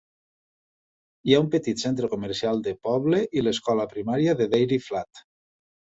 Hi 1.27 1.35
ha 1.35 1.41
un 1.43 1.49
petit 1.57 1.83
centre 1.83 2.09
comercial 2.15 2.63
de 2.69 2.75
poble 2.89 3.19
i 3.41 3.45
l'Escola 3.47 3.89
primària 3.95 4.37
de 4.41 4.49
Dairy 4.55 4.81
Flat. 4.87 5.27